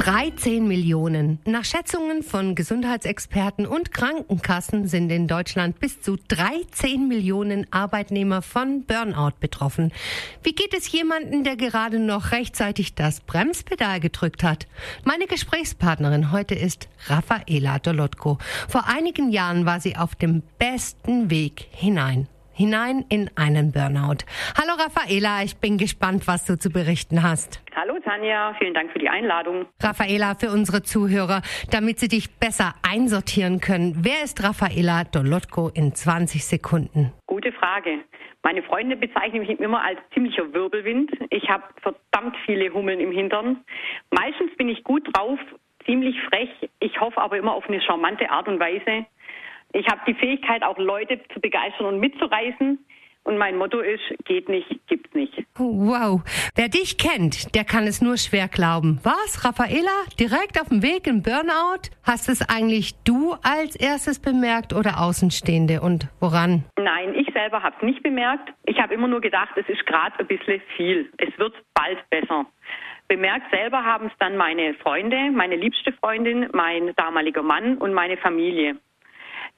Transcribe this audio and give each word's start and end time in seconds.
13 0.00 0.66
Millionen. 0.66 1.40
Nach 1.44 1.66
Schätzungen 1.66 2.22
von 2.22 2.54
Gesundheitsexperten 2.54 3.66
und 3.66 3.92
Krankenkassen 3.92 4.88
sind 4.88 5.10
in 5.10 5.28
Deutschland 5.28 5.78
bis 5.78 6.00
zu 6.00 6.16
13 6.28 7.06
Millionen 7.06 7.70
Arbeitnehmer 7.70 8.40
von 8.40 8.84
Burnout 8.84 9.34
betroffen. 9.40 9.92
Wie 10.42 10.54
geht 10.54 10.72
es 10.72 10.90
jemandem, 10.90 11.44
der 11.44 11.56
gerade 11.56 11.98
noch 11.98 12.32
rechtzeitig 12.32 12.94
das 12.94 13.20
Bremspedal 13.20 14.00
gedrückt 14.00 14.42
hat? 14.42 14.66
Meine 15.04 15.26
Gesprächspartnerin 15.26 16.32
heute 16.32 16.54
ist 16.54 16.88
Raffaela 17.08 17.78
Dolotko. 17.78 18.38
Vor 18.68 18.88
einigen 18.88 19.30
Jahren 19.30 19.66
war 19.66 19.80
sie 19.80 19.98
auf 19.98 20.14
dem 20.14 20.42
besten 20.58 21.28
Weg 21.28 21.66
hinein 21.72 22.26
hinein 22.60 23.06
in 23.08 23.30
einen 23.36 23.72
Burnout. 23.72 24.26
Hallo 24.54 24.74
Raffaela, 24.78 25.42
ich 25.42 25.56
bin 25.56 25.78
gespannt, 25.78 26.28
was 26.28 26.44
du 26.44 26.58
zu 26.58 26.68
berichten 26.68 27.22
hast. 27.22 27.62
Hallo 27.74 27.98
Tanja, 28.04 28.54
vielen 28.58 28.74
Dank 28.74 28.92
für 28.92 28.98
die 28.98 29.08
Einladung. 29.08 29.64
Raffaela, 29.82 30.34
für 30.34 30.50
unsere 30.50 30.82
Zuhörer, 30.82 31.40
damit 31.70 31.98
sie 31.98 32.08
dich 32.08 32.38
besser 32.38 32.74
einsortieren 32.82 33.60
können, 33.60 34.04
wer 34.04 34.22
ist 34.22 34.44
Raffaela 34.44 35.04
Dolotko 35.04 35.70
in 35.72 35.94
20 35.94 36.44
Sekunden? 36.44 37.12
Gute 37.26 37.50
Frage. 37.52 38.00
Meine 38.42 38.62
Freunde 38.62 38.96
bezeichnen 38.96 39.40
mich 39.40 39.58
immer 39.58 39.82
als 39.82 39.98
ziemlicher 40.12 40.52
Wirbelwind. 40.52 41.10
Ich 41.30 41.48
habe 41.48 41.64
verdammt 41.80 42.36
viele 42.44 42.72
Hummeln 42.74 43.00
im 43.00 43.12
Hintern. 43.12 43.64
Meistens 44.10 44.54
bin 44.56 44.68
ich 44.68 44.84
gut 44.84 45.06
drauf, 45.14 45.38
ziemlich 45.86 46.16
frech. 46.28 46.50
Ich 46.80 47.00
hoffe 47.00 47.20
aber 47.20 47.38
immer 47.38 47.54
auf 47.54 47.66
eine 47.68 47.80
charmante 47.80 48.30
Art 48.30 48.48
und 48.48 48.60
Weise. 48.60 49.06
Ich 49.72 49.86
habe 49.88 50.00
die 50.06 50.14
Fähigkeit, 50.14 50.62
auch 50.62 50.78
Leute 50.78 51.20
zu 51.32 51.40
begeistern 51.40 51.86
und 51.86 52.00
mitzureißen. 52.00 52.78
Und 53.22 53.36
mein 53.36 53.56
Motto 53.56 53.80
ist, 53.80 54.02
geht 54.24 54.48
nicht, 54.48 54.66
gibt's 54.86 55.12
nicht. 55.14 55.44
Wow. 55.56 56.22
Wer 56.56 56.68
dich 56.68 56.96
kennt, 56.96 57.54
der 57.54 57.64
kann 57.64 57.86
es 57.86 58.00
nur 58.00 58.16
schwer 58.16 58.48
glauben. 58.48 58.98
Was, 59.02 59.44
Raffaela? 59.44 59.90
Direkt 60.18 60.58
auf 60.58 60.68
dem 60.68 60.82
Weg 60.82 61.06
in 61.06 61.22
Burnout? 61.22 61.90
Hast 62.02 62.30
es 62.30 62.40
eigentlich 62.48 62.94
du 63.04 63.34
als 63.42 63.76
erstes 63.76 64.20
bemerkt 64.20 64.72
oder 64.72 65.00
Außenstehende 65.00 65.82
und 65.82 66.08
woran? 66.18 66.64
Nein, 66.78 67.14
ich 67.14 67.30
selber 67.34 67.62
habe 67.62 67.76
es 67.76 67.82
nicht 67.82 68.02
bemerkt. 68.02 68.52
Ich 68.64 68.80
habe 68.80 68.94
immer 68.94 69.06
nur 69.06 69.20
gedacht, 69.20 69.50
es 69.56 69.68
ist 69.68 69.84
gerade 69.84 70.18
ein 70.18 70.26
bisschen 70.26 70.62
viel. 70.76 71.12
Es 71.18 71.38
wird 71.38 71.54
bald 71.74 71.98
besser. 72.08 72.46
Bemerkt 73.06 73.50
selber 73.50 73.84
haben 73.84 74.06
es 74.06 74.12
dann 74.18 74.36
meine 74.36 74.72
Freunde, 74.74 75.30
meine 75.30 75.56
liebste 75.56 75.92
Freundin, 75.92 76.48
mein 76.52 76.94
damaliger 76.96 77.42
Mann 77.42 77.76
und 77.76 77.92
meine 77.92 78.16
Familie. 78.16 78.76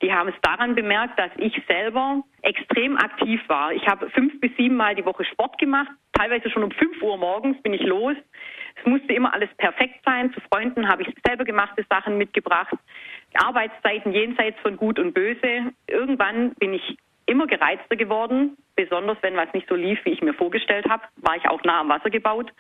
Die 0.03 0.12
haben 0.12 0.28
es 0.28 0.34
daran 0.42 0.75
bemerkt, 0.75 1.19
dass 1.19 1.31
ich 1.36 1.55
selber 1.69 2.22
extrem 2.42 2.97
aktiv 2.97 3.41
war. 3.47 3.72
Ich 3.72 3.86
habe 3.86 4.11
fünf 4.11 4.41
bis 4.41 4.50
sieben 4.56 4.77
Mal 4.77 4.97
die 4.97 5.05
Woche 5.05 5.25
Sport 5.25 5.58
gemacht, 5.58 5.91
teilweise 6.12 6.50
schon 6.50 6.64
um 6.64 6.72
fünf 6.72 7.00
Uhr 7.00 7.17
morgens 7.17 7.61
bin 7.62 7.72
ich 7.72 7.83
los. 7.83 8.17
Es 8.75 8.86
musste 8.86 9.12
immer 9.12 9.33
alles 9.33 9.50
perfekt 9.58 10.00
sein. 10.05 10.33
Zu 10.33 10.41
Freunden 10.53 10.89
habe 10.89 11.03
ich 11.03 11.14
selber 11.25 11.45
gemachte 11.45 11.84
Sachen 11.89 12.19
mitgebracht. 12.19 12.75
Arbeitszeiten 13.34 14.12
jenseits 14.12 14.58
von 14.61 14.77
Gut 14.77 14.98
und 14.98 15.14
Böse. 15.14 15.73
Irgendwann 15.86 16.55
bin 16.55 16.75
ich 16.75 16.98
immer 17.27 17.47
gereizter 17.47 17.97
geworden, 17.97 18.56
besonders 18.75 19.19
wenn 19.23 19.36
was 19.36 19.52
nicht 19.52 19.69
so 19.69 19.74
lief, 19.74 19.98
wie 20.05 20.11
ich 20.11 20.23
mir 20.23 20.34
vorgestellt 20.34 20.89
habe, 20.89 21.05
war 21.17 21.36
ich 21.36 21.48
auch 21.48 21.63
nah 21.63 21.80
am 21.80 21.89
Wasser 21.89 22.11
gebaut. 22.11 22.52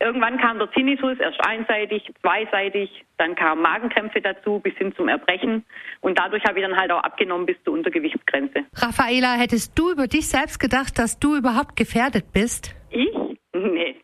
Irgendwann 0.00 0.38
kam 0.38 0.58
der 0.58 0.70
Tinnitus, 0.72 1.18
erst 1.20 1.40
einseitig, 1.46 2.02
zweiseitig, 2.20 3.04
dann 3.16 3.36
kamen 3.36 3.62
Magenkrämpfe 3.62 4.20
dazu 4.20 4.58
bis 4.58 4.74
hin 4.74 4.92
zum 4.96 5.08
Erbrechen 5.08 5.64
und 6.00 6.18
dadurch 6.18 6.42
habe 6.44 6.58
ich 6.58 6.66
dann 6.66 6.76
halt 6.76 6.90
auch 6.90 7.02
abgenommen 7.02 7.46
bis 7.46 7.56
zur 7.64 7.74
Untergewichtsgrenze. 7.74 8.64
Raffaela, 8.74 9.34
hättest 9.34 9.78
du 9.78 9.92
über 9.92 10.08
dich 10.08 10.28
selbst 10.28 10.58
gedacht, 10.58 10.98
dass 10.98 11.20
du 11.20 11.36
überhaupt 11.36 11.76
gefährdet 11.76 12.32
bist? 12.32 12.74
Ich? 12.90 13.14
Nee, 13.52 13.96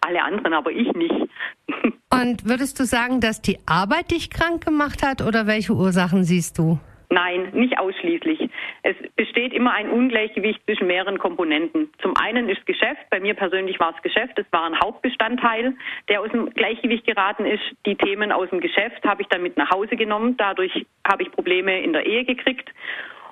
alle 0.00 0.22
anderen, 0.22 0.54
aber 0.54 0.70
ich 0.70 0.90
nicht. 0.94 1.14
Und 2.10 2.48
würdest 2.48 2.80
du 2.80 2.84
sagen, 2.84 3.20
dass 3.20 3.42
die 3.42 3.58
Arbeit 3.66 4.12
dich 4.12 4.30
krank 4.30 4.64
gemacht 4.64 5.02
hat 5.02 5.20
oder 5.20 5.46
welche 5.46 5.74
Ursachen 5.74 6.24
siehst 6.24 6.58
du? 6.58 6.78
Nein, 7.10 7.50
nicht 7.52 7.78
ausschließlich. 7.78 8.50
Es 8.86 8.96
besteht 9.16 9.54
immer 9.54 9.72
ein 9.72 9.88
Ungleichgewicht 9.88 10.62
zwischen 10.66 10.86
mehreren 10.86 11.18
Komponenten. 11.18 11.90
Zum 12.02 12.14
einen 12.18 12.50
ist 12.50 12.66
Geschäft, 12.66 13.00
bei 13.08 13.18
mir 13.18 13.32
persönlich 13.32 13.80
war 13.80 13.94
es 13.96 14.02
Geschäft, 14.02 14.38
es 14.38 14.44
war 14.50 14.64
ein 14.64 14.78
Hauptbestandteil, 14.78 15.72
der 16.10 16.20
aus 16.20 16.30
dem 16.30 16.50
Gleichgewicht 16.50 17.06
geraten 17.06 17.46
ist. 17.46 17.62
Die 17.86 17.94
Themen 17.94 18.30
aus 18.30 18.50
dem 18.50 18.60
Geschäft 18.60 19.02
habe 19.06 19.22
ich 19.22 19.28
dann 19.28 19.42
mit 19.42 19.56
nach 19.56 19.70
Hause 19.70 19.96
genommen. 19.96 20.36
Dadurch 20.36 20.84
habe 21.08 21.22
ich 21.22 21.32
Probleme 21.32 21.80
in 21.82 21.94
der 21.94 22.04
Ehe 22.04 22.26
gekriegt. 22.26 22.68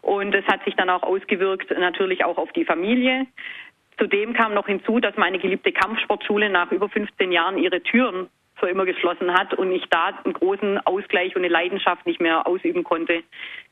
Und 0.01 0.35
es 0.35 0.47
hat 0.47 0.65
sich 0.65 0.75
dann 0.75 0.89
auch 0.89 1.03
ausgewirkt 1.03 1.71
natürlich 1.71 2.25
auch 2.25 2.39
auf 2.39 2.51
die 2.53 2.65
Familie. 2.65 3.27
Zudem 3.99 4.33
kam 4.33 4.55
noch 4.55 4.69
hinzu, 4.69 5.01
dass 5.01 5.19
meine 5.19 5.39
geliebte 5.39 5.71
Kampfsportschule 5.71 6.49
nach 6.49 6.73
über 6.73 6.89
15 6.89 7.31
Jahren 7.31 7.59
ihre 7.59 7.83
Türen 7.83 8.31
für 8.63 8.69
immer 8.69 8.85
geschlossen 8.85 9.35
hat 9.35 9.55
und 9.55 9.73
ich 9.73 9.85
da 9.91 10.13
einen 10.25 10.35
großen 10.35 10.79
Ausgleich 10.87 11.35
und 11.35 11.43
eine 11.43 11.53
Leidenschaft 11.53 12.07
nicht 12.07 12.21
mehr 12.21 12.47
ausüben 12.47 12.85
konnte, 12.85 13.25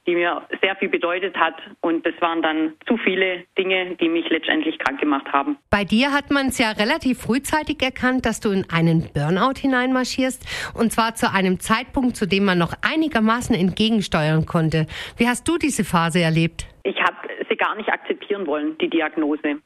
die 0.06 0.15
mir 0.15 0.43
sehr 0.62 0.77
viel 0.77 0.88
bedeutet 0.88 1.37
hat. 1.37 1.55
Und 1.81 2.06
das 2.06 2.15
waren 2.21 2.43
dann 2.43 2.75
zu 2.87 2.97
viele 2.97 3.44
Dinge, 3.59 3.97
die 3.97 4.09
mich 4.09 4.28
letztendlich 4.28 4.78
krank 4.78 5.00
gemacht 5.00 5.27
haben. 5.33 5.59
Bei 5.71 5.84
dir 5.84 6.12
hat 6.12 6.31
man 6.31 6.49
es 6.49 6.59
ja 6.59 6.71
relativ 6.71 7.21
frühzeitig 7.22 7.83
erkannt, 7.83 8.27
dass 8.27 8.41
du 8.41 8.50
in 8.50 8.66
einen 8.71 9.11
Burnout 9.12 9.59
hineinmarschierst. 9.61 10.75
Und 10.75 10.93
zwar 10.93 11.15
zu 11.15 11.33
einem 11.33 11.61
Zeitpunkt, 11.61 12.16
zu 12.16 12.27
dem 12.27 12.44
man 12.44 12.59
noch 12.59 12.75
einigermaßen 12.83 13.55
entgegensteuern 13.55 14.47
konnte. 14.47 14.87
Wie 15.16 15.28
hast 15.28 15.47
du 15.49 15.59
diese 15.59 15.84
Phase 15.84 16.21
erlebt? 16.21 16.67
Ich 16.82 17.00
habe 17.00 17.17
sie 17.49 17.56
gar 17.56 17.75
nicht 17.77 17.88
akzeptieren 17.91 18.47
wollen, 18.47 18.78
die 18.78 18.88
Diagnose. 18.88 19.61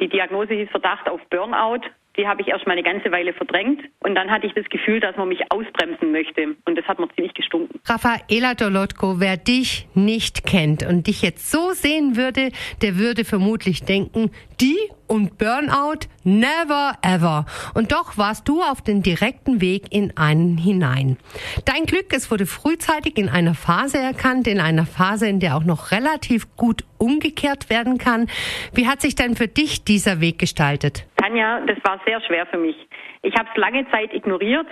Die 0.00 0.08
Diagnose 0.08 0.54
hieß 0.54 0.70
Verdacht 0.70 1.08
auf 1.08 1.20
Burnout. 1.30 1.82
Die 2.16 2.26
habe 2.26 2.42
ich 2.42 2.48
erst 2.48 2.66
mal 2.66 2.72
eine 2.72 2.82
ganze 2.82 3.12
Weile 3.12 3.32
verdrängt 3.32 3.82
und 4.00 4.14
dann 4.14 4.30
hatte 4.30 4.46
ich 4.46 4.52
das 4.54 4.66
Gefühl, 4.66 5.00
dass 5.00 5.16
man 5.16 5.28
mich 5.28 5.40
ausbremsen 5.50 6.12
möchte 6.12 6.56
und 6.64 6.76
das 6.76 6.84
hat 6.86 6.98
mir 6.98 7.08
ziemlich 7.14 7.34
gestunken. 7.34 7.80
Raffaela 7.86 8.54
Dolotko, 8.54 9.20
wer 9.20 9.36
dich 9.36 9.88
nicht 9.94 10.44
kennt 10.44 10.84
und 10.86 11.06
dich 11.06 11.22
jetzt 11.22 11.50
so 11.50 11.70
sehen 11.72 12.16
würde, 12.16 12.50
der 12.82 12.98
würde 12.98 13.24
vermutlich 13.24 13.84
denken, 13.84 14.30
die 14.60 14.76
und 15.10 15.38
Burnout 15.38 16.06
never 16.22 16.92
ever. 17.02 17.44
Und 17.74 17.90
doch 17.90 18.16
warst 18.16 18.48
du 18.48 18.62
auf 18.62 18.80
den 18.80 19.02
direkten 19.02 19.60
Weg 19.60 19.92
in 19.92 20.16
einen 20.16 20.56
hinein. 20.56 21.18
Dein 21.64 21.84
Glück, 21.84 22.14
es 22.14 22.30
wurde 22.30 22.46
frühzeitig 22.46 23.18
in 23.18 23.28
einer 23.28 23.54
Phase 23.54 23.98
erkannt, 23.98 24.46
in 24.46 24.60
einer 24.60 24.86
Phase, 24.86 25.28
in 25.28 25.40
der 25.40 25.56
auch 25.56 25.64
noch 25.64 25.90
relativ 25.90 26.56
gut 26.56 26.84
umgekehrt 26.98 27.70
werden 27.70 27.98
kann. 27.98 28.28
Wie 28.72 28.86
hat 28.86 29.00
sich 29.00 29.16
denn 29.16 29.34
für 29.34 29.48
dich 29.48 29.84
dieser 29.84 30.20
Weg 30.20 30.38
gestaltet? 30.38 31.06
Tanja, 31.16 31.60
das 31.66 31.78
war 31.82 32.00
sehr 32.06 32.20
schwer 32.22 32.46
für 32.46 32.58
mich. 32.58 32.76
Ich 33.22 33.34
habe 33.34 33.48
es 33.52 33.56
lange 33.56 33.90
Zeit 33.90 34.14
ignoriert. 34.14 34.66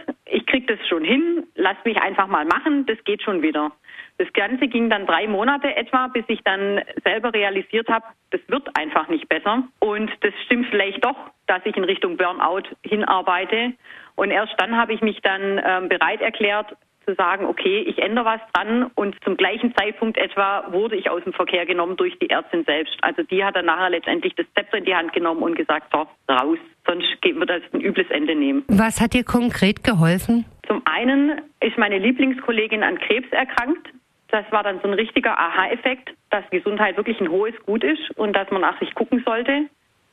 Krieg 0.49 0.67
das 0.67 0.79
schon 0.89 1.05
hin. 1.05 1.47
Lass 1.55 1.77
mich 1.85 2.01
einfach 2.01 2.27
mal 2.27 2.45
machen. 2.45 2.87
Das 2.87 2.99
geht 3.05 3.23
schon 3.23 3.43
wieder. 3.43 3.73
Das 4.19 4.33
Ganze 4.33 4.67
ging 4.67 4.91
dann 4.91 5.07
drei 5.07 5.29
Monate 5.29 5.75
etwa, 5.77 6.09
bis 6.09 6.25
ich 6.27 6.41
dann 6.43 6.83
selber 7.05 7.33
realisiert 7.33 7.89
habe, 7.89 8.05
das 8.31 8.41
wird 8.49 8.69
einfach 8.77 9.09
nicht 9.09 9.29
besser. 9.29 9.63
Und 9.79 10.11
das 10.21 10.33
stimmt 10.45 10.67
vielleicht 10.71 11.05
doch, 11.05 11.17
dass 11.47 11.65
ich 11.65 11.77
in 11.77 11.85
Richtung 11.85 12.17
Burnout 12.17 12.65
hinarbeite. 12.83 13.75
Und 14.17 14.31
erst 14.31 14.55
dann 14.59 14.77
habe 14.77 14.93
ich 14.93 15.01
mich 15.03 15.21
dann 15.23 15.61
ähm, 15.65 15.89
bereit 15.89 16.21
erklärt, 16.21 16.77
zu 17.09 17.15
sagen, 17.15 17.47
okay, 17.47 17.81
ich 17.81 18.03
ändere 18.03 18.27
was 18.27 18.41
dran 18.53 18.91
und 18.95 19.17
zum 19.25 19.39
gleichen 19.39 19.75
Zeitpunkt 19.75 20.19
etwa 20.19 20.71
wurde 20.71 20.97
ich 20.97 21.09
aus 21.09 21.25
dem 21.25 21.33
Verkehr 21.33 21.65
genommen 21.65 21.97
durch 21.97 22.19
die 22.19 22.29
Ärztin 22.29 22.65
selbst. 22.65 22.97
Also 23.01 23.23
die 23.23 23.43
hat 23.43 23.57
dann 23.57 23.65
nachher 23.65 23.89
letztendlich 23.89 24.35
das 24.35 24.45
Zepter 24.55 24.77
in 24.77 24.85
die 24.85 24.95
Hand 24.95 25.15
genommen 25.15 25.43
und 25.43 25.55
gesagt, 25.55 25.91
so, 25.91 26.07
raus, 26.31 26.59
sonst 26.87 27.07
wird 27.23 27.49
das 27.49 27.63
ein 27.73 27.81
übles 27.81 28.11
Ende 28.11 28.35
nehmen. 28.35 28.63
Was 28.69 29.01
hat 29.01 29.15
dir 29.15 29.25
konkret 29.25 29.83
geholfen? 29.83 30.45
Zum 30.67 30.83
einen 30.85 31.41
ist 31.61 31.79
meine 31.79 31.99
Lieblingskollegin 31.99 32.83
an 32.83 32.99
Krebs 32.99 33.29
erkrankt. 33.31 33.89
Das 34.31 34.45
war 34.51 34.63
dann 34.63 34.79
so 34.83 34.89
ein 34.89 34.95
richtiger 34.95 35.39
Aha-Effekt, 35.39 36.11
dass 36.29 36.45
Gesundheit 36.51 36.99
wirklich 36.99 37.19
ein 37.23 37.31
hohes 37.31 37.55
Gut 37.65 37.83
ist 37.83 38.11
und 38.17 38.35
dass 38.35 38.51
man 38.51 38.61
nach 38.61 38.79
sich 38.81 38.95
gucken 38.95 39.23
sollte 39.25 39.65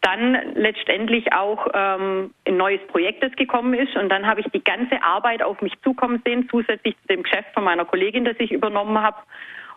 dann 0.05 0.53
letztendlich 0.53 1.33
auch 1.33 1.67
ähm, 1.73 2.31
ein 2.47 2.57
neues 2.57 2.81
Projekt, 2.87 3.23
das 3.23 3.31
gekommen 3.33 3.73
ist. 3.73 3.95
Und 3.95 4.09
dann 4.09 4.27
habe 4.27 4.41
ich 4.41 4.47
die 4.53 4.63
ganze 4.63 5.01
Arbeit 5.01 5.41
auf 5.41 5.61
mich 5.61 5.73
zukommen 5.81 6.21
sehen, 6.23 6.47
zusätzlich 6.51 6.95
zu 7.01 7.07
dem 7.07 7.23
Geschäft 7.23 7.49
von 7.55 7.63
meiner 7.63 7.85
Kollegin, 7.85 8.23
das 8.23 8.35
ich 8.37 8.51
übernommen 8.51 9.01
habe. 9.01 9.17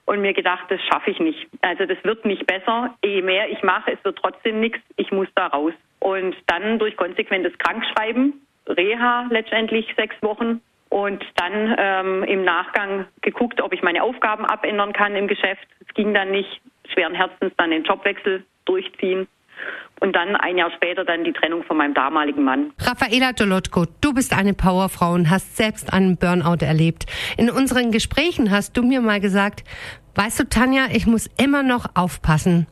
Und 0.04 0.20
mir 0.20 0.34
gedacht, 0.34 0.66
das 0.69 0.80
schaffe 0.82 1.10
ich 1.10 1.19
nicht. 1.19 1.48
Also 1.62 1.86
das 1.86 1.98
wird 2.02 2.25
nicht 2.26 2.46
besser. 2.46 2.94
Je 3.02 3.22
mehr 3.22 3.50
ich 3.50 3.62
mache, 3.62 3.92
es 3.92 4.04
wird 4.04 4.19
trotzdem 4.19 4.60
nichts. 4.60 4.80
Ich 4.96 5.10
muss 5.12 5.28
da 5.34 5.46
raus. 5.46 5.72
Und 5.98 6.36
dann 6.46 6.78
durch 6.78 6.96
konsequentes 6.96 7.56
Krankschreiben, 7.58 8.34
Reha 8.66 9.26
letztendlich 9.30 9.86
sechs 9.96 10.16
Wochen. 10.22 10.60
Und 10.90 11.25
dann 11.36 11.75
ähm, 11.78 12.22
im 12.25 12.44
Nachgang 12.44 13.06
geguckt, 13.22 13.62
ob 13.62 13.72
ich 13.72 13.82
meine 13.82 14.02
Aufgaben 14.02 14.44
abändern 14.44 14.92
kann 14.92 15.16
im 15.16 15.28
Geschäft. 15.28 15.66
Es 15.86 15.94
ging 15.94 16.12
dann 16.12 16.30
nicht. 16.30 16.60
Schweren 16.92 17.14
Herzens 17.14 17.52
dann 17.56 17.70
den 17.70 17.84
Jobwechsel 17.84 18.44
durchziehen 18.64 19.26
und 20.00 20.14
dann 20.14 20.37
ein 20.37 20.56
Jahr 20.56 20.70
später 20.72 21.05
dann 21.05 21.25
die 21.25 21.32
Trennung 21.32 21.64
von 21.64 21.76
meinem 21.76 21.94
damaligen 21.94 22.44
Mann. 22.44 22.72
Raffaela 22.78 23.32
Dolotko, 23.32 23.87
du 24.00 24.14
bist 24.14 24.37
eine 24.37 24.55
Powerfrau 24.55 25.12
und 25.12 25.31
hast 25.31 25.56
selbst 25.56 25.93
einen 25.93 26.16
Burnout 26.16 26.64
erlebt. 26.64 27.06
In 27.37 27.50
unseren 27.50 27.90
Gesprächen 27.90 28.50
hast 28.50 28.76
du 28.76 28.82
mir 28.82 29.00
mal 29.00 29.20
gesagt, 29.20 29.64
weißt 30.14 30.40
du 30.40 30.49
Tanja, 30.49 30.87
ich 30.93 31.06
muss 31.06 31.28
immer 31.40 31.62
noch 31.62 31.96
aufpassen. 31.96 32.66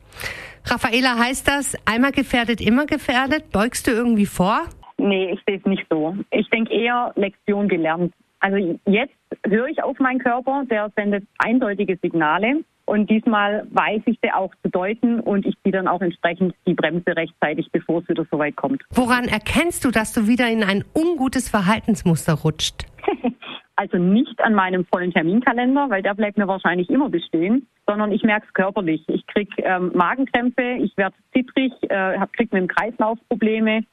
Raffaela, 0.65 1.17
heißt 1.17 1.47
das, 1.47 1.77
einmal 1.85 2.11
gefährdet, 2.11 2.59
immer 2.59 2.85
gefährdet? 2.85 3.51
Beugst 3.51 3.87
du 3.87 3.91
irgendwie 3.91 4.25
vor? 4.25 4.63
Nee, 4.97 5.31
ich 5.31 5.39
sehe 5.47 5.57
es 5.57 5.65
nicht 5.65 5.85
so. 5.89 6.15
Ich 6.31 6.49
denke 6.49 6.73
eher 6.73 7.13
Lektion 7.15 7.67
gelernt. 7.67 8.13
Also 8.39 8.77
jetzt 8.85 9.13
höre 9.45 9.67
ich 9.67 9.81
auf 9.81 9.97
meinen 9.99 10.19
Körper, 10.19 10.63
der 10.69 10.91
sendet 10.95 11.25
eindeutige 11.37 11.97
Signale. 12.01 12.63
Und 12.87 13.09
diesmal 13.09 13.67
weiß 13.71 14.01
ich 14.05 14.17
sie 14.23 14.31
auch 14.31 14.53
zu 14.63 14.69
deuten 14.69 15.19
und 15.19 15.45
ich 15.45 15.55
ziehe 15.61 15.73
dann 15.73 15.89
auch 15.89 15.99
entsprechend 15.99 16.55
die 16.65 16.73
Bremse 16.73 17.17
rechtzeitig, 17.17 17.67
bevor 17.73 18.01
es 18.01 18.07
wieder 18.07 18.25
so 18.31 18.39
weit 18.39 18.55
kommt. 18.55 18.81
Woran 18.91 19.25
erkennst 19.25 19.83
du, 19.83 19.91
dass 19.91 20.13
du 20.13 20.25
wieder 20.27 20.49
in 20.49 20.63
ein 20.63 20.85
ungutes 20.95 21.49
Verhaltensmuster 21.49 22.33
rutscht? 22.33 22.85
also 23.75 23.97
nicht 23.97 24.41
an 24.41 24.53
meinem 24.53 24.85
vollen 24.85 25.11
Terminkalender, 25.11 25.89
weil 25.89 26.01
der 26.01 26.13
bleibt 26.13 26.37
mir 26.37 26.47
wahrscheinlich 26.47 26.89
immer 26.89 27.09
bestehen, 27.09 27.67
sondern 27.85 28.13
ich 28.13 28.23
merke 28.23 28.47
es 28.47 28.53
körperlich. 28.53 29.03
Ich 29.07 29.27
kriege 29.27 29.51
ähm, 29.63 29.91
Magenkrämpfe, 29.93 30.77
ich 30.79 30.95
werde 30.95 31.15
zittrig, 31.33 31.73
äh, 31.89 32.17
kriege 32.31 32.55
mit 32.55 32.61
dem 32.63 32.67
Kreislauf 32.69 33.19
Probleme 33.27 33.83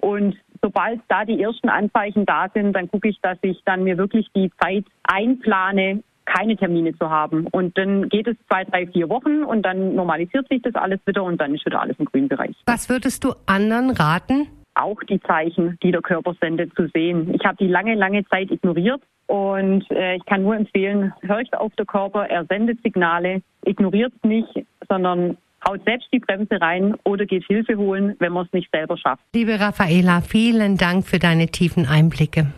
und 0.00 0.36
sobald 0.62 1.00
da 1.08 1.24
die 1.24 1.42
ersten 1.42 1.68
Anzeichen 1.68 2.24
da 2.24 2.48
sind, 2.54 2.72
dann 2.74 2.88
gucke 2.88 3.08
ich, 3.08 3.20
dass 3.20 3.38
ich 3.42 3.60
dann 3.64 3.84
mir 3.84 3.98
wirklich 3.98 4.28
die 4.34 4.50
Zeit 4.62 4.84
einplane, 5.02 6.02
keine 6.24 6.56
Termine 6.56 6.96
zu 6.96 7.10
haben. 7.10 7.46
Und 7.48 7.76
dann 7.78 8.08
geht 8.08 8.26
es 8.26 8.36
zwei, 8.48 8.64
drei, 8.64 8.86
vier 8.86 9.08
Wochen 9.08 9.44
und 9.44 9.62
dann 9.62 9.94
normalisiert 9.94 10.48
sich 10.48 10.62
das 10.62 10.74
alles 10.74 11.00
wieder 11.06 11.22
und 11.24 11.40
dann 11.40 11.54
ist 11.54 11.66
wieder 11.66 11.80
alles 11.80 11.96
im 11.98 12.06
grünen 12.06 12.28
Bereich. 12.28 12.54
Was 12.66 12.88
würdest 12.88 13.24
du 13.24 13.32
anderen 13.46 13.90
raten? 13.90 14.48
Auch 14.74 15.00
die 15.08 15.20
Zeichen, 15.20 15.78
die 15.82 15.92
der 15.92 16.02
Körper 16.02 16.34
sendet, 16.40 16.74
zu 16.74 16.88
sehen. 16.88 17.32
Ich 17.34 17.44
habe 17.44 17.56
die 17.58 17.68
lange, 17.68 17.94
lange 17.94 18.24
Zeit 18.26 18.50
ignoriert 18.50 19.00
und 19.26 19.88
äh, 19.90 20.16
ich 20.16 20.24
kann 20.26 20.42
nur 20.42 20.56
empfehlen, 20.56 21.12
hört 21.22 21.52
auf 21.56 21.72
der 21.76 21.86
Körper, 21.86 22.26
er 22.26 22.44
sendet 22.46 22.82
Signale, 22.82 23.40
ignoriert 23.64 24.12
es 24.16 24.28
nicht, 24.28 24.66
sondern 24.88 25.36
haut 25.66 25.80
selbst 25.84 26.08
die 26.12 26.18
Bremse 26.18 26.60
rein 26.60 26.94
oder 27.04 27.24
geht 27.24 27.44
Hilfe 27.44 27.76
holen, 27.76 28.16
wenn 28.18 28.32
man 28.32 28.46
es 28.46 28.52
nicht 28.52 28.68
selber 28.72 28.98
schafft. 28.98 29.22
Liebe 29.34 29.58
Raffaela, 29.60 30.20
vielen 30.20 30.76
Dank 30.76 31.06
für 31.06 31.18
deine 31.18 31.46
tiefen 31.46 31.86
Einblicke. 31.86 32.52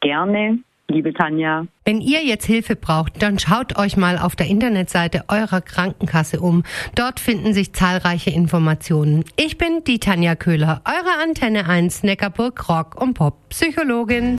Gerne 0.00 0.58
liebe 0.92 1.12
Tanja. 1.12 1.66
Wenn 1.84 2.00
ihr 2.00 2.24
jetzt 2.24 2.46
Hilfe 2.46 2.76
braucht, 2.76 3.22
dann 3.22 3.38
schaut 3.38 3.78
euch 3.78 3.96
mal 3.96 4.18
auf 4.18 4.36
der 4.36 4.46
Internetseite 4.46 5.24
eurer 5.28 5.60
Krankenkasse 5.60 6.40
um. 6.40 6.62
Dort 6.94 7.18
finden 7.18 7.54
sich 7.54 7.72
zahlreiche 7.72 8.30
Informationen. 8.30 9.24
Ich 9.36 9.58
bin 9.58 9.82
die 9.84 9.98
Tanja 9.98 10.36
Köhler, 10.36 10.82
eure 10.84 11.22
Antenne 11.22 11.68
1 11.68 12.02
Neckarburg 12.02 12.68
Rock 12.68 13.00
und 13.00 13.14
Pop 13.14 13.48
Psychologin. 13.48 14.38